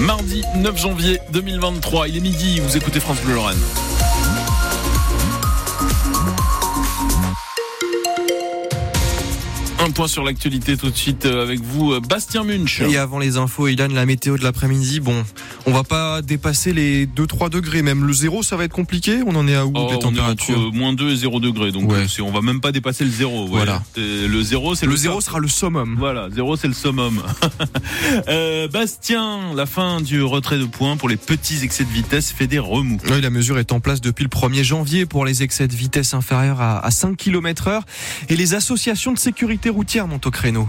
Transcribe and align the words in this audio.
Mardi 0.00 0.42
9 0.54 0.78
janvier 0.78 1.18
2023, 1.32 2.08
il 2.08 2.16
est 2.16 2.20
midi, 2.20 2.60
vous 2.60 2.76
écoutez 2.76 3.00
France 3.00 3.20
Bleu 3.22 3.34
Lorraine. 3.34 3.58
Un 9.80 9.90
point 9.92 10.08
sur 10.08 10.24
l'actualité 10.24 10.76
tout 10.76 10.90
de 10.90 10.96
suite 10.96 11.24
euh, 11.24 11.42
avec 11.42 11.60
vous, 11.60 11.92
euh, 11.92 12.00
Bastien 12.00 12.42
Munch. 12.42 12.80
Et 12.80 12.96
avant 12.96 13.18
les 13.20 13.36
infos, 13.36 13.68
Ilan, 13.68 13.86
la 13.92 14.06
météo 14.06 14.36
de 14.36 14.42
l'après-midi, 14.42 14.98
bon, 14.98 15.24
on 15.66 15.72
va 15.72 15.84
pas 15.84 16.20
dépasser 16.20 16.72
les 16.72 17.06
2-3 17.06 17.48
degrés, 17.48 17.82
même 17.82 18.04
le 18.04 18.12
zéro, 18.12 18.42
ça 18.42 18.56
va 18.56 18.64
être 18.64 18.72
compliqué. 18.72 19.20
On 19.24 19.36
en 19.36 19.46
est 19.46 19.54
à 19.54 19.64
où 19.64 19.72
Oh, 19.74 19.86
des 19.88 19.94
on 19.94 19.98
est 19.98 20.02
températures 20.02 20.58
entre 20.58 20.74
moins 20.76 20.92
2 20.92 21.10
et 21.12 21.16
0 21.16 21.38
degrés, 21.40 21.70
donc 21.70 21.90
Ouais. 21.92 21.98
euh, 22.18 22.22
on 22.22 22.32
va 22.32 22.40
même 22.40 22.60
pas 22.60 22.72
dépasser 22.72 23.04
le 23.04 23.10
zéro. 23.10 23.46
Voilà. 23.46 23.82
Euh, 23.98 24.26
Le 24.26 24.42
zéro, 24.42 24.74
c'est 24.74 24.84
le, 24.86 24.92
Le 24.92 24.98
zéro 24.98 25.20
sera 25.20 25.38
le 25.38 25.46
summum. 25.48 25.94
Voilà, 25.96 26.28
zéro 26.30 26.56
c'est 26.56 26.68
le 26.68 26.74
summum. 26.74 27.22
Euh, 28.28 28.68
Bastien, 28.68 29.54
la 29.54 29.66
fin 29.66 30.00
du 30.00 30.22
retrait 30.22 30.58
de 30.58 30.64
points 30.64 30.96
pour 30.96 31.08
les 31.08 31.16
petits 31.16 31.62
excès 31.62 31.84
de 31.84 31.90
vitesse 31.90 32.32
fait 32.32 32.46
des 32.46 32.58
remous. 32.58 32.98
Oui, 33.10 33.20
la 33.20 33.30
mesure 33.30 33.58
est 33.58 33.70
en 33.72 33.80
place 33.80 34.00
depuis 34.00 34.24
le 34.24 34.28
1er 34.30 34.62
janvier 34.64 35.06
pour 35.06 35.24
les 35.24 35.42
excès 35.42 35.68
de 35.68 35.74
vitesse 35.74 36.14
inférieurs 36.14 36.60
à, 36.60 36.84
à 36.84 36.90
5 36.90 37.16
km 37.16 37.68
heure 37.68 37.84
et 38.28 38.36
les 38.36 38.54
associations 38.54 39.12
de 39.12 39.18
sécurité 39.18 39.67
routière 39.70 40.08
montent 40.08 40.26
au 40.26 40.30
créneau. 40.30 40.68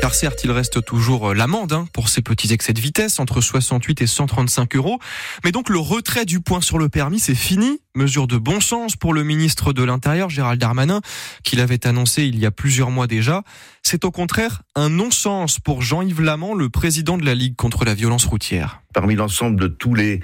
Car 0.00 0.14
certes, 0.14 0.44
il 0.44 0.52
reste 0.52 0.84
toujours 0.84 1.34
l'amende 1.34 1.72
hein, 1.72 1.86
pour 1.92 2.08
ces 2.08 2.22
petits 2.22 2.52
excès 2.52 2.72
de 2.72 2.80
vitesse, 2.80 3.18
entre 3.18 3.40
68 3.40 4.00
et 4.00 4.06
135 4.06 4.76
euros. 4.76 5.00
Mais 5.44 5.52
donc 5.52 5.68
le 5.68 5.78
retrait 5.78 6.24
du 6.24 6.40
point 6.40 6.60
sur 6.60 6.78
le 6.78 6.88
permis, 6.88 7.18
c'est 7.18 7.34
fini. 7.34 7.80
Mesure 7.96 8.28
de 8.28 8.36
bon 8.36 8.60
sens 8.60 8.94
pour 8.94 9.12
le 9.12 9.24
ministre 9.24 9.72
de 9.72 9.82
l'Intérieur, 9.82 10.30
Gérald 10.30 10.60
Darmanin, 10.60 11.00
qui 11.42 11.56
l'avait 11.56 11.84
annoncé 11.86 12.24
il 12.24 12.38
y 12.38 12.46
a 12.46 12.50
plusieurs 12.50 12.90
mois 12.90 13.06
déjà. 13.08 13.42
C'est 13.82 14.04
au 14.04 14.10
contraire 14.10 14.62
un 14.76 14.88
non-sens 14.88 15.58
pour 15.58 15.82
Jean-Yves 15.82 16.22
Lamant, 16.22 16.54
le 16.54 16.70
président 16.70 17.18
de 17.18 17.24
la 17.24 17.34
Ligue 17.34 17.56
contre 17.56 17.84
la 17.84 17.94
violence 17.94 18.24
routière. 18.24 18.80
parmi 18.94 19.16
l'ensemble 19.16 19.60
de 19.60 19.66
tous 19.66 19.94
les 19.94 20.20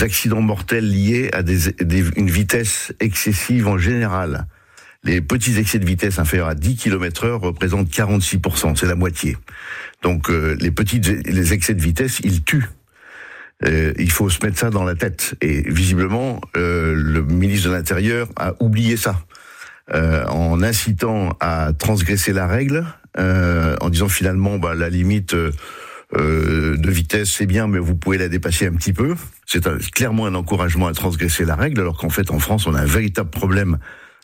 accidents 0.00 0.40
mortels 0.40 0.90
liés 0.90 1.30
à 1.32 1.42
une 2.16 2.30
vitesse 2.30 2.92
excessive 3.00 3.68
en 3.68 3.78
général. 3.78 4.48
Les 5.04 5.20
petits 5.20 5.58
excès 5.58 5.78
de 5.78 5.84
vitesse 5.84 6.18
inférieurs 6.18 6.48
à 6.48 6.54
10 6.54 6.76
km 6.76 7.24
heure 7.24 7.40
représentent 7.40 7.90
46%, 7.90 8.76
c'est 8.76 8.86
la 8.86 8.94
moitié. 8.94 9.36
Donc 10.02 10.30
euh, 10.30 10.56
les 10.60 10.70
petits 10.70 11.00
les 11.00 11.52
excès 11.52 11.74
de 11.74 11.82
vitesse, 11.82 12.20
ils 12.24 12.42
tuent. 12.42 12.68
Euh, 13.64 13.92
il 13.98 14.10
faut 14.10 14.30
se 14.30 14.44
mettre 14.44 14.58
ça 14.58 14.70
dans 14.70 14.84
la 14.84 14.94
tête. 14.94 15.34
Et 15.40 15.62
visiblement, 15.62 16.40
euh, 16.56 16.94
le 16.96 17.22
ministre 17.22 17.68
de 17.68 17.74
l'Intérieur 17.74 18.28
a 18.36 18.54
oublié 18.60 18.96
ça. 18.96 19.20
Euh, 19.92 20.24
en 20.28 20.62
incitant 20.62 21.36
à 21.40 21.72
transgresser 21.78 22.32
la 22.32 22.46
règle, 22.46 22.86
euh, 23.18 23.76
en 23.82 23.90
disant 23.90 24.08
finalement, 24.08 24.58
bah, 24.58 24.74
la 24.74 24.88
limite 24.88 25.34
euh, 25.34 25.52
euh, 26.16 26.76
de 26.78 26.90
vitesse, 26.90 27.30
c'est 27.30 27.44
bien, 27.46 27.68
mais 27.68 27.78
vous 27.78 27.94
pouvez 27.94 28.16
la 28.16 28.28
dépasser 28.28 28.66
un 28.66 28.72
petit 28.72 28.94
peu. 28.94 29.14
C'est 29.46 29.62
clairement 29.92 30.24
un 30.24 30.34
encouragement 30.34 30.86
à 30.86 30.94
transgresser 30.94 31.44
la 31.44 31.54
règle, 31.54 31.80
alors 31.80 31.98
qu'en 31.98 32.08
fait, 32.08 32.30
en 32.30 32.38
France, 32.38 32.66
on 32.66 32.74
a 32.74 32.80
un 32.80 32.86
véritable 32.86 33.28
problème 33.28 33.78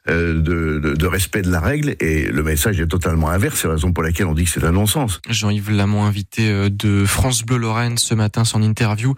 de, 0.08 0.78
de- 0.78 0.94
de 0.94 1.06
respect 1.06 1.42
de 1.42 1.50
la 1.50 1.60
règle, 1.60 1.94
et 2.00 2.24
le 2.24 2.42
message 2.42 2.80
est 2.80 2.86
totalement 2.86 3.28
inverse. 3.28 3.60
C'est 3.60 3.68
la 3.68 3.74
raison 3.74 3.92
pour 3.92 4.02
laquelle 4.02 4.26
on 4.26 4.34
dit 4.34 4.44
que 4.44 4.50
c'est 4.50 4.64
un 4.64 4.72
non-sens. 4.72 5.20
Jean-Yves 5.28 5.70
Lamont, 5.70 6.04
invité 6.04 6.50
euh, 6.50 6.68
de 6.70 7.04
France 7.04 7.42
Bleu 7.44 7.58
Lorraine 7.58 7.98
ce 7.98 8.14
matin, 8.14 8.44
son 8.44 8.62
interview 8.62 9.14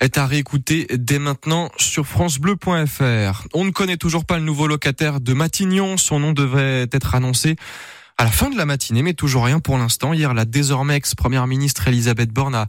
est 0.00 0.18
à 0.18 0.26
réécouter 0.26 0.86
dès 0.94 1.18
maintenant 1.18 1.70
sur 1.78 2.06
francebleu.fr. 2.06 3.46
On 3.54 3.64
ne 3.64 3.70
connaît 3.70 3.96
toujours 3.96 4.24
pas 4.24 4.38
le 4.38 4.44
nouveau 4.44 4.66
locataire 4.66 5.20
de 5.20 5.32
Matignon. 5.32 5.96
Son 5.96 6.18
nom 6.20 6.32
devait 6.32 6.86
être 6.92 7.14
annoncé 7.14 7.56
à 8.18 8.24
la 8.24 8.30
fin 8.30 8.50
de 8.50 8.56
la 8.56 8.64
matinée, 8.66 9.02
mais 9.02 9.14
toujours 9.14 9.44
rien 9.44 9.60
pour 9.60 9.76
l'instant. 9.78 10.12
Hier, 10.12 10.34
la 10.34 10.44
désormais 10.44 10.96
ex-première 10.96 11.46
ministre 11.46 11.88
Elisabeth 11.88 12.30
Borne 12.32 12.54
a, 12.54 12.68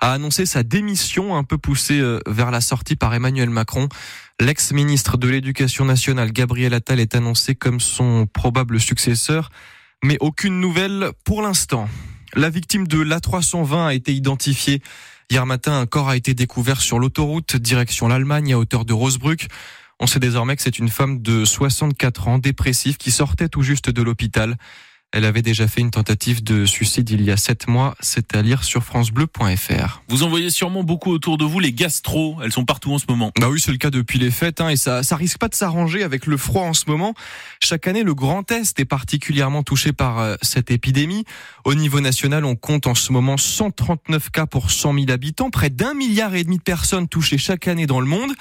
a 0.00 0.12
annoncé 0.12 0.46
sa 0.46 0.62
démission, 0.62 1.36
un 1.36 1.42
peu 1.44 1.58
poussée 1.58 1.98
euh, 2.00 2.20
vers 2.28 2.50
la 2.50 2.60
sortie 2.60 2.94
par 2.96 3.12
Emmanuel 3.14 3.50
Macron. 3.50 3.88
L'ex-ministre 4.40 5.16
de 5.16 5.28
l'Éducation 5.28 5.84
nationale, 5.84 6.32
Gabriel 6.32 6.74
Attal, 6.74 6.98
est 6.98 7.14
annoncé 7.14 7.54
comme 7.54 7.78
son 7.78 8.26
probable 8.26 8.80
successeur, 8.80 9.50
mais 10.02 10.16
aucune 10.18 10.58
nouvelle 10.58 11.10
pour 11.24 11.40
l'instant. 11.40 11.88
La 12.34 12.50
victime 12.50 12.88
de 12.88 12.98
l'A320 12.98 13.86
a 13.86 13.94
été 13.94 14.12
identifiée. 14.12 14.82
Hier 15.30 15.46
matin, 15.46 15.78
un 15.78 15.86
corps 15.86 16.08
a 16.08 16.16
été 16.16 16.34
découvert 16.34 16.80
sur 16.80 16.98
l'autoroute 16.98 17.54
direction 17.56 18.08
l'Allemagne 18.08 18.52
à 18.52 18.58
hauteur 18.58 18.84
de 18.84 18.92
Rosebruck. 18.92 19.46
On 20.00 20.08
sait 20.08 20.18
désormais 20.18 20.56
que 20.56 20.62
c'est 20.62 20.80
une 20.80 20.88
femme 20.88 21.22
de 21.22 21.44
64 21.44 22.26
ans, 22.26 22.38
dépressive, 22.38 22.96
qui 22.96 23.12
sortait 23.12 23.48
tout 23.48 23.62
juste 23.62 23.88
de 23.88 24.02
l'hôpital. 24.02 24.56
Elle 25.16 25.26
avait 25.26 25.42
déjà 25.42 25.68
fait 25.68 25.80
une 25.80 25.92
tentative 25.92 26.42
de 26.42 26.66
suicide 26.66 27.08
il 27.10 27.22
y 27.22 27.30
a 27.30 27.36
sept 27.36 27.68
mois. 27.68 27.94
C'est 28.00 28.34
à 28.34 28.42
lire 28.42 28.64
sur 28.64 28.82
francebleu.fr. 28.82 30.02
Vous 30.08 30.24
en 30.24 30.28
voyez 30.28 30.50
sûrement 30.50 30.82
beaucoup 30.82 31.12
autour 31.12 31.38
de 31.38 31.44
vous, 31.44 31.60
les 31.60 31.72
gastro, 31.72 32.36
elles 32.42 32.50
sont 32.50 32.64
partout 32.64 32.92
en 32.92 32.98
ce 32.98 33.04
moment. 33.08 33.30
Bah 33.38 33.48
oui, 33.48 33.60
c'est 33.60 33.70
le 33.70 33.78
cas 33.78 33.90
depuis 33.90 34.18
les 34.18 34.32
fêtes, 34.32 34.60
hein, 34.60 34.70
et 34.70 34.76
ça, 34.76 35.04
ça 35.04 35.14
risque 35.14 35.38
pas 35.38 35.46
de 35.46 35.54
s'arranger 35.54 36.02
avec 36.02 36.26
le 36.26 36.36
froid 36.36 36.62
en 36.62 36.74
ce 36.74 36.86
moment. 36.88 37.14
Chaque 37.62 37.86
année, 37.86 38.02
le 38.02 38.12
Grand 38.12 38.50
Est 38.50 38.80
est 38.80 38.84
particulièrement 38.84 39.62
touché 39.62 39.92
par 39.92 40.18
euh, 40.18 40.34
cette 40.42 40.72
épidémie. 40.72 41.24
Au 41.64 41.76
niveau 41.76 42.00
national, 42.00 42.44
on 42.44 42.56
compte 42.56 42.88
en 42.88 42.96
ce 42.96 43.12
moment 43.12 43.36
139 43.36 44.30
cas 44.30 44.46
pour 44.46 44.72
100 44.72 44.94
000 44.94 45.10
habitants, 45.12 45.50
près 45.50 45.70
d'un 45.70 45.94
milliard 45.94 46.34
et 46.34 46.42
demi 46.42 46.58
de 46.58 46.62
personnes 46.62 47.06
touchées 47.06 47.38
chaque 47.38 47.68
année 47.68 47.86
dans 47.86 48.00
le 48.00 48.06
monde. 48.08 48.32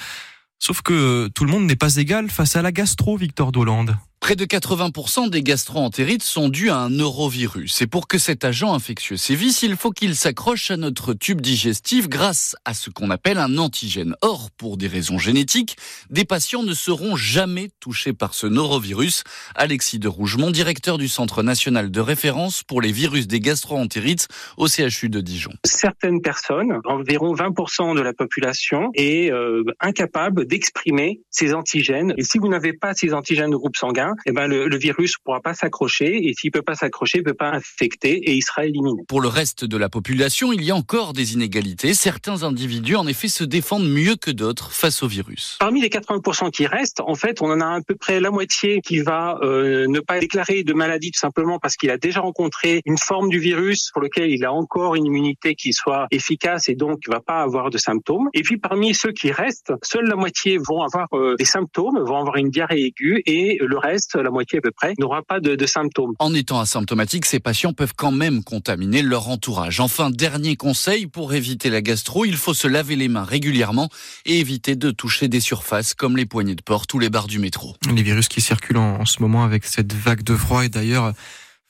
Sauf 0.58 0.82
que 0.82 0.94
euh, 0.94 1.30
tout 1.30 1.46
le 1.46 1.52
monde 1.52 1.66
n'est 1.66 1.76
pas 1.76 1.98
égal 1.98 2.32
face 2.32 2.56
à 2.56 2.64
la 2.64 2.72
gastro, 2.72 3.16
Victor 3.16 3.52
Dolande. 3.52 3.96
Près 4.24 4.38
de 4.38 4.46
80% 4.46 5.30
des 5.30 5.44
gastroentérites 5.44 6.24
sont 6.24 6.48
dus 6.48 6.70
à 6.70 6.78
un 6.78 6.90
neurovirus. 6.90 7.82
Et 7.82 7.88
pour 7.88 8.08
que 8.08 8.18
cet 8.18 8.46
agent 8.46 8.74
infectieux 8.74 9.18
sévisse, 9.18 9.64
il 9.64 9.76
faut 9.76 9.92
qu'il 9.92 10.16
s'accroche 10.16 10.72
à 10.72 10.78
notre 10.78 11.14
tube 11.14 11.42
digestif 11.42 12.08
grâce 12.08 12.56
à 12.64 12.74
ce 12.74 12.90
qu'on 12.90 13.10
appelle 13.10 13.38
un 13.38 13.58
antigène. 13.58 14.16
Or, 14.22 14.50
pour 14.56 14.78
des 14.78 14.88
raisons 14.88 15.18
génétiques, 15.18 15.76
des 16.10 16.24
patients 16.24 16.64
ne 16.64 16.74
seront 16.74 17.18
jamais 17.18 17.68
touchés 17.82 18.14
par 18.14 18.34
ce 18.34 18.48
neurovirus. 18.48 19.26
Alexis 19.56 20.00
de 20.00 20.08
Rougemont, 20.08 20.52
directeur 20.52 20.98
du 20.98 21.10
Centre 21.10 21.44
national 21.44 21.92
de 21.92 22.00
référence 22.00 22.64
pour 22.64 22.80
les 22.80 22.94
virus 22.94 23.28
des 23.28 23.42
gastroentérites 23.42 24.30
au 24.56 24.70
CHU 24.70 25.10
de 25.10 25.20
Dijon. 25.20 25.52
certaines 25.66 26.22
personnes, 26.22 26.80
environ 26.86 27.36
20% 27.36 27.94
de 27.94 28.02
la 28.02 28.14
population, 28.14 28.90
est 28.94 29.34
euh, 29.34 29.66
incapable 29.82 30.46
d'exprimer 30.46 31.20
ces 31.30 31.54
antigènes. 31.54 32.14
Et 32.16 32.24
si 32.24 32.38
vous 32.38 32.48
n'avez 32.48 32.72
pas 32.72 32.94
ces 32.94 33.14
antigènes 33.14 33.52
de 33.52 33.58
groupe 33.58 33.76
sanguin, 33.76 34.13
eh 34.26 34.32
ben 34.32 34.48
le, 34.48 34.68
le 34.68 34.78
virus 34.78 35.16
ne 35.18 35.24
pourra 35.24 35.42
pas 35.42 35.54
s'accrocher. 35.54 36.28
Et 36.28 36.34
s'il 36.34 36.52
peut 36.52 36.62
pas 36.62 36.76
s'accrocher, 36.76 37.20
il 37.20 37.24
peut 37.24 37.34
pas 37.34 37.52
infecter 37.52 38.12
et 38.12 38.34
il 38.34 38.42
sera 38.42 38.66
éliminé. 38.66 39.04
Pour 39.08 39.22
le 39.22 39.28
reste 39.28 39.66
de 39.66 39.78
la 39.78 39.90
population, 39.90 40.52
il 40.54 40.64
y 40.64 40.72
a 40.72 40.76
encore 40.76 41.14
des 41.14 41.34
inégalités. 41.34 41.94
Certains 41.94 42.44
individus, 42.44 42.96
en 42.96 43.08
effet, 43.08 43.28
se 43.28 43.44
défendent 43.44 43.90
mieux 43.90 44.16
que 44.16 44.32
d'autres 44.32 44.72
face 44.72 45.04
au 45.04 45.08
virus. 45.08 45.58
Parmi 45.60 45.82
les 45.82 45.90
80% 45.90 46.52
qui 46.52 46.66
restent, 46.66 47.02
en 47.02 47.16
fait, 47.16 47.42
on 47.42 47.52
en 47.52 47.62
a 47.62 47.76
à 47.76 47.82
peu 47.82 47.96
près 47.96 48.20
la 48.20 48.32
moitié 48.32 48.82
qui 48.82 49.00
va 49.00 49.38
euh, 49.42 49.88
ne 49.88 50.00
pas 50.00 50.20
déclarer 50.20 50.64
de 50.64 50.74
maladie 50.74 51.12
tout 51.12 51.20
simplement 51.20 51.60
parce 51.60 51.76
qu'il 51.76 51.90
a 51.90 51.98
déjà 51.98 52.22
rencontré 52.22 52.82
une 52.86 52.98
forme 52.98 53.30
du 53.30 53.40
virus 53.40 53.90
pour 53.92 54.02
lequel 54.02 54.32
il 54.32 54.46
a 54.46 54.54
encore 54.54 54.96
une 54.96 55.06
immunité 55.06 55.56
qui 55.56 55.74
soit 55.74 56.08
efficace 56.12 56.70
et 56.70 56.76
donc 56.76 57.00
va 57.08 57.20
pas 57.20 57.42
avoir 57.42 57.70
de 57.70 57.78
symptômes. 57.78 58.30
Et 58.34 58.42
puis 58.42 58.58
parmi 58.58 58.94
ceux 58.94 59.12
qui 59.12 59.32
restent, 59.32 59.74
seule 59.84 60.06
la 60.06 60.16
moitié 60.16 60.58
vont 60.58 60.82
avoir 60.82 61.08
euh, 61.14 61.36
des 61.38 61.46
symptômes, 61.46 62.00
vont 62.00 62.18
avoir 62.18 62.38
une 62.38 62.50
diarrhée 62.50 62.86
aiguë 62.86 63.24
et 63.26 63.58
le 63.60 63.78
reste, 63.78 64.03
la 64.16 64.30
moitié 64.30 64.60
à 64.60 64.62
peu 64.62 64.72
près, 64.72 64.94
n'aura 65.00 65.22
pas 65.22 65.40
de, 65.40 65.56
de 65.56 65.66
symptômes. 65.66 66.14
En 66.20 66.34
étant 66.34 66.60
asymptomatiques, 66.60 67.26
ces 67.26 67.40
patients 67.40 67.74
peuvent 67.74 67.94
quand 67.96 68.12
même 68.12 68.44
contaminer 68.44 69.02
leur 69.02 69.30
entourage. 69.30 69.80
Enfin, 69.80 70.10
dernier 70.10 70.56
conseil, 70.56 71.08
pour 71.08 71.34
éviter 71.34 71.70
la 71.70 71.82
gastro, 71.82 72.26
il 72.26 72.38
faut 72.38 72.54
se 72.54 72.68
laver 72.68 72.96
les 72.96 73.08
mains 73.08 73.24
régulièrement 73.24 73.90
et 74.26 74.40
éviter 74.40 74.76
de 74.76 74.92
toucher 74.92 75.28
des 75.28 75.40
surfaces 75.40 75.94
comme 75.94 76.18
les 76.18 76.26
poignées 76.26 76.56
de 76.56 76.62
porte 76.62 76.94
ou 76.94 77.00
les 77.00 77.10
barres 77.10 77.28
du 77.28 77.40
métro. 77.40 77.76
Les 77.94 78.04
virus 78.04 78.28
qui 78.28 78.42
circulent 78.42 78.78
en, 78.78 79.02
en 79.02 79.06
ce 79.06 79.22
moment 79.22 79.44
avec 79.44 79.66
cette 79.66 79.94
vague 79.94 80.24
de 80.24 80.36
froid 80.36 80.66
et 80.66 80.70
d'ailleurs 80.70 81.14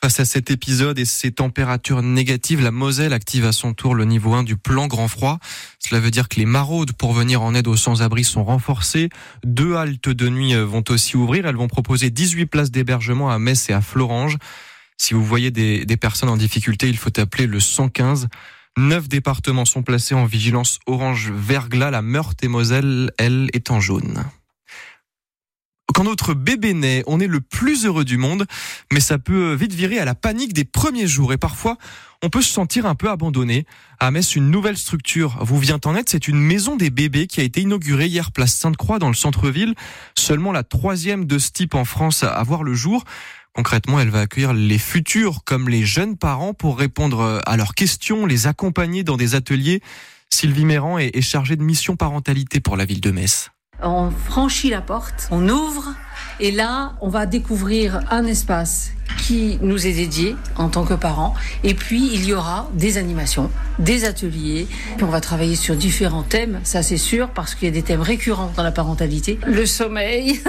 Face 0.04 0.20
à 0.20 0.26
cet 0.26 0.52
épisode 0.52 1.00
et 1.00 1.06
ces 1.06 1.32
températures 1.32 2.02
négatives, 2.02 2.62
la 2.62 2.72
Moselle 2.72 3.14
active 3.14 3.46
à 3.46 3.54
son 3.54 3.74
tour 3.74 3.96
le 3.96 4.04
niveau 4.04 4.34
1 4.34 4.44
du 4.44 4.58
plan 4.58 4.88
grand 4.88 5.08
froid. 5.08 5.40
Cela 5.80 6.02
veut 6.02 6.12
dire 6.12 6.28
que 6.28 6.42
les 6.42 6.46
maraudes 6.46 6.92
pour 6.92 7.14
venir 7.14 7.42
en 7.42 7.56
aide 7.56 7.70
aux 7.70 7.78
sans-abri 7.78 8.26
sont 8.26 8.44
renforcées. 8.44 9.08
Deux 9.46 9.78
haltes 9.78 10.10
de 10.10 10.28
nuit 10.28 10.56
euh, 10.56 10.66
vont 10.66 10.84
aussi 10.90 11.16
ouvrir. 11.16 11.46
Elles 11.46 11.56
vont 11.56 11.70
proposer 11.70 12.10
18 12.10 12.48
places 12.48 12.70
d'hébergement 12.70 13.32
à 13.32 13.40
Metz 13.40 13.70
et 13.70 13.74
à 13.74 13.80
Florange. 13.80 14.38
Si 14.98 15.14
vous 15.14 15.24
voyez 15.24 15.52
des, 15.52 15.86
des 15.86 15.96
personnes 15.96 16.28
en 16.28 16.36
difficulté, 16.36 16.90
il 16.90 16.98
faut 16.98 17.18
appeler 17.18 17.48
le 17.48 17.62
115. 17.62 18.28
Neuf 18.78 19.08
départements 19.08 19.64
sont 19.64 19.84
placés 19.84 20.16
en 20.16 20.26
vigilance 20.26 20.80
orange 20.86 21.32
verglas. 21.32 21.92
La 21.92 22.02
Meurthe 22.02 22.44
et 22.44 22.50
Moselle, 22.50 23.10
elle, 23.18 23.50
est 23.54 23.72
en 23.72 23.80
jaune. 23.80 24.26
Quand 25.94 26.04
notre 26.04 26.34
bébé 26.34 26.74
naît, 26.74 27.04
on 27.08 27.20
est 27.20 27.28
le 27.28 27.40
plus 27.40 27.86
heureux 27.86 28.06
du 28.06 28.18
monde, 28.18 28.46
mais 28.92 29.00
ça 29.00 29.18
peut 29.18 29.54
vite 29.54 29.74
virer 29.74 30.00
à 30.00 30.06
la 30.06 30.16
panique 30.16 30.54
des 30.54 30.66
premiers 30.66 31.08
jours 31.08 31.34
et 31.34 31.38
parfois 31.38 31.78
on 32.22 32.30
peut 32.30 32.42
se 32.42 32.52
sentir 32.52 32.86
un 32.86 32.96
peu 32.96 33.10
abandonné. 33.10 33.66
À 34.00 34.10
Metz, 34.10 34.36
une 34.36 34.50
nouvelle 34.50 34.78
structure 34.78 35.38
vous 35.42 35.60
vient 35.60 35.80
en 35.84 35.96
aide. 35.96 36.08
C'est 36.08 36.30
une 36.30 36.40
maison 36.40 36.78
des 36.78 36.90
bébés 36.90 37.28
qui 37.28 37.42
a 37.42 37.44
été 37.44 37.62
inaugurée 37.62 38.08
hier 38.08 38.32
place 38.32 38.56
Sainte-Croix 38.56 38.98
dans 38.98 39.10
le 39.10 39.14
centre-ville. 39.14 39.76
Seulement 40.18 40.54
la 40.54 40.64
troisième 40.64 41.26
de 41.26 41.38
ce 41.38 41.52
type 41.52 41.76
en 41.76 41.84
France 41.84 42.24
à 42.24 42.42
voir 42.44 42.64
le 42.64 42.74
jour. 42.74 43.04
Concrètement, 43.54 44.00
elle 44.00 44.10
va 44.10 44.22
accueillir 44.22 44.54
les 44.54 44.78
futurs 44.78 45.44
comme 45.44 45.68
les 45.68 45.86
jeunes 45.86 46.18
parents 46.18 46.54
pour 46.54 46.80
répondre 46.80 47.42
à 47.46 47.58
leurs 47.58 47.76
questions, 47.76 48.26
les 48.26 48.48
accompagner 48.48 49.04
dans 49.04 49.18
des 49.18 49.36
ateliers. 49.36 49.82
Sylvie 50.30 50.66
Méran 50.66 50.98
est 50.98 51.22
chargée 51.22 51.58
de 51.58 51.64
mission 51.64 51.98
parentalité 51.98 52.62
pour 52.62 52.78
la 52.78 52.86
ville 52.86 53.02
de 53.02 53.12
Metz. 53.12 53.52
On 53.86 54.12
franchit 54.12 54.70
la 54.70 54.80
porte, 54.80 55.28
on 55.30 55.50
ouvre 55.50 55.94
et 56.40 56.52
là, 56.52 56.94
on 57.02 57.10
va 57.10 57.26
découvrir 57.26 58.02
un 58.12 58.26
espace 58.26 58.92
qui 59.18 59.58
nous 59.62 59.88
est 59.88 59.94
dédié 59.94 60.36
en 60.56 60.70
tant 60.70 60.84
que 60.84 60.94
parents. 60.94 61.34
Et 61.64 61.74
puis, 61.74 62.10
il 62.14 62.26
y 62.26 62.34
aura 62.34 62.70
des 62.74 62.98
animations, 62.98 63.50
des 63.80 64.06
ateliers. 64.06 64.68
On 65.02 65.06
va 65.06 65.22
travailler 65.22 65.56
sur 65.56 65.76
différents 65.76 66.24
thèmes, 66.24 66.60
ça 66.64 66.84
c'est 66.84 66.98
sûr, 66.98 67.30
parce 67.30 67.56
qu'il 67.56 67.68
y 67.68 67.72
a 67.72 67.74
des 67.74 67.84
thèmes 67.84 68.02
récurrents 68.02 68.52
dans 68.56 68.64
la 68.64 68.72
parentalité. 68.72 69.40
Le 69.46 69.66
sommeil, 69.66 70.42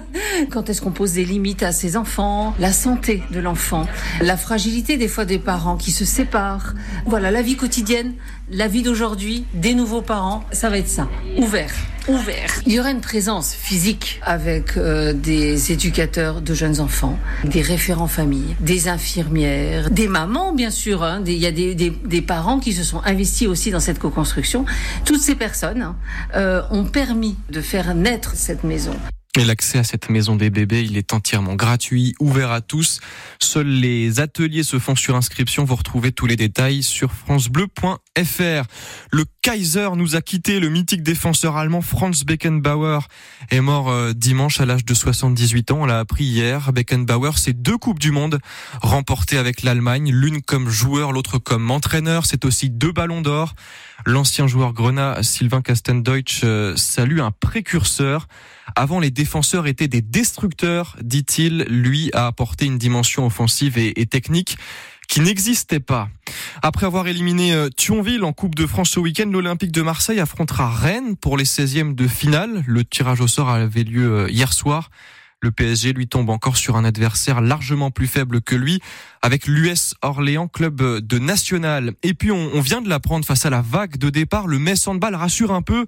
quand 0.50 0.68
est-ce 0.70 0.80
qu'on 0.80 0.92
pose 0.92 1.14
des 1.14 1.24
limites 1.24 1.62
à 1.62 1.72
ses 1.72 1.96
enfants, 1.96 2.54
la 2.58 2.72
santé 2.72 3.22
de 3.30 3.40
l'enfant, 3.40 3.86
la 4.20 4.36
fragilité 4.36 4.96
des 4.96 5.08
fois 5.08 5.24
des 5.24 5.38
parents 5.38 5.76
qui 5.76 5.90
se 5.90 6.04
séparent. 6.04 6.74
Voilà, 7.06 7.30
la 7.30 7.42
vie 7.42 7.56
quotidienne, 7.56 8.14
la 8.50 8.68
vie 8.68 8.82
d'aujourd'hui, 8.82 9.44
des 9.54 9.74
nouveaux 9.74 10.02
parents, 10.02 10.44
ça 10.52 10.68
va 10.70 10.78
être 10.78 10.88
ça, 10.88 11.08
ouvert 11.36 11.72
ouvert. 12.08 12.60
Il 12.66 12.72
y 12.72 12.80
aura 12.80 12.90
une 12.90 13.00
présence 13.00 13.54
physique 13.54 14.20
avec 14.22 14.76
euh, 14.76 15.09
des 15.12 15.72
éducateurs 15.72 16.40
de 16.40 16.54
jeunes 16.54 16.80
enfants, 16.80 17.18
des 17.44 17.62
référents 17.62 18.06
famille, 18.06 18.56
des 18.60 18.88
infirmières, 18.88 19.90
des 19.90 20.08
mamans 20.08 20.52
bien 20.52 20.70
sûr. 20.70 21.02
Hein. 21.02 21.22
il 21.26 21.34
y 21.34 21.46
a 21.46 21.52
des, 21.52 22.22
parents 22.22 22.60
qui 22.60 22.72
se 22.72 22.84
sont 22.84 23.00
investis 23.04 23.48
aussi 23.48 23.70
dans 23.70 23.80
cette 23.80 23.98
co-construction. 23.98 24.64
Toutes 25.04 25.20
ces 25.20 25.34
personnes 25.34 25.82
hein, 25.82 25.96
euh, 26.34 26.62
ont 26.70 26.84
permis 26.84 27.36
de 27.50 27.60
faire 27.60 27.94
naître 27.94 28.32
cette 28.34 28.64
maison. 28.64 28.96
Et 29.38 29.44
l'accès 29.44 29.78
à 29.78 29.84
cette 29.84 30.10
maison 30.10 30.34
des 30.34 30.50
bébés, 30.50 30.82
il 30.82 30.96
est 30.96 31.12
entièrement 31.12 31.54
gratuit, 31.54 32.16
ouvert 32.18 32.50
à 32.50 32.60
tous. 32.60 32.98
Seuls 33.38 33.68
les 33.68 34.18
ateliers 34.18 34.64
se 34.64 34.80
font 34.80 34.96
sur 34.96 35.14
inscription. 35.14 35.64
Vous 35.64 35.76
retrouvez 35.76 36.10
tous 36.10 36.26
les 36.26 36.34
détails 36.34 36.82
sur 36.82 37.12
francebleu.fr. 37.12 38.64
Le 39.12 39.24
Kaiser 39.42 39.90
nous 39.94 40.16
a 40.16 40.20
quitté. 40.20 40.58
Le 40.58 40.68
mythique 40.68 41.04
défenseur 41.04 41.56
allemand 41.56 41.80
Franz 41.80 42.24
Beckenbauer 42.24 43.06
est 43.52 43.60
mort 43.60 43.88
euh, 43.88 44.12
dimanche 44.14 44.60
à 44.60 44.66
l'âge 44.66 44.84
de 44.84 44.94
78 44.94 45.70
ans. 45.70 45.82
On 45.82 45.86
l'a 45.86 46.00
appris 46.00 46.24
hier. 46.24 46.72
Beckenbauer, 46.72 47.38
c'est 47.38 47.62
deux 47.62 47.78
coupes 47.78 48.00
du 48.00 48.10
monde 48.10 48.40
remportées 48.82 49.38
avec 49.38 49.62
l'Allemagne, 49.62 50.10
l'une 50.10 50.42
comme 50.42 50.68
joueur, 50.68 51.12
l'autre 51.12 51.38
comme 51.38 51.70
entraîneur. 51.70 52.26
C'est 52.26 52.44
aussi 52.44 52.68
deux 52.68 52.90
ballons 52.90 53.20
d'or. 53.22 53.54
L'ancien 54.06 54.46
joueur 54.48 54.72
grenat 54.72 55.22
Sylvain 55.22 55.62
Castendeutsch 55.62 56.40
euh, 56.42 56.74
salue 56.76 57.20
un 57.20 57.30
précurseur. 57.30 58.26
Avant, 58.76 59.00
les 59.00 59.10
défenseurs 59.20 59.66
étaient 59.66 59.86
des 59.86 60.00
destructeurs, 60.00 60.96
dit-il. 61.02 61.66
Lui 61.68 62.08
a 62.14 62.26
apporté 62.26 62.64
une 62.64 62.78
dimension 62.78 63.26
offensive 63.26 63.76
et, 63.76 64.06
technique 64.06 64.56
qui 65.08 65.20
n'existait 65.20 65.78
pas. 65.78 66.08
Après 66.62 66.86
avoir 66.86 67.06
éliminé 67.06 67.52
euh, 67.52 67.68
Thionville 67.68 68.24
en 68.24 68.32
Coupe 68.32 68.54
de 68.54 68.66
France 68.66 68.90
ce 68.90 69.00
week-end, 69.00 69.28
l'Olympique 69.30 69.72
de 69.72 69.82
Marseille 69.82 70.20
affrontera 70.20 70.70
Rennes 70.70 71.16
pour 71.16 71.36
les 71.36 71.44
16e 71.44 71.94
de 71.94 72.08
finale. 72.08 72.64
Le 72.66 72.82
tirage 72.82 73.20
au 73.20 73.28
sort 73.28 73.50
avait 73.50 73.84
lieu 73.84 74.10
euh, 74.10 74.30
hier 74.30 74.54
soir. 74.54 74.88
Le 75.42 75.50
PSG 75.50 75.94
lui 75.94 76.06
tombe 76.06 76.28
encore 76.28 76.56
sur 76.58 76.76
un 76.76 76.84
adversaire 76.84 77.40
largement 77.40 77.90
plus 77.90 78.06
faible 78.06 78.42
que 78.42 78.54
lui, 78.54 78.80
avec 79.22 79.46
l'US 79.46 79.94
Orléans, 80.02 80.48
club 80.48 80.82
de 80.82 81.18
national. 81.18 81.94
Et 82.02 82.12
puis 82.12 82.30
on, 82.30 82.60
vient 82.60 82.82
de 82.82 82.88
l'apprendre 82.88 83.24
face 83.24 83.46
à 83.46 83.50
la 83.50 83.62
vague 83.62 83.96
de 83.96 84.10
départ, 84.10 84.46
le 84.46 84.58
Metz 84.58 84.86
Handball 84.86 85.14
rassure 85.14 85.52
un 85.52 85.62
peu. 85.62 85.86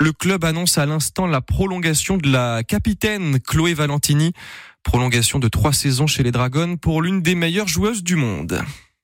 Le 0.00 0.12
club 0.12 0.44
annonce 0.44 0.78
à 0.78 0.86
l'instant 0.86 1.26
la 1.26 1.40
prolongation 1.40 2.16
de 2.16 2.28
la 2.30 2.64
capitaine 2.64 3.38
Chloé 3.40 3.74
Valentini. 3.74 4.32
Prolongation 4.82 5.38
de 5.38 5.48
trois 5.48 5.72
saisons 5.72 6.06
chez 6.06 6.22
les 6.22 6.32
Dragons 6.32 6.76
pour 6.76 7.02
l'une 7.02 7.22
des 7.22 7.34
meilleures 7.34 7.68
joueuses 7.68 8.02
du 8.02 8.16
monde. 8.16 8.60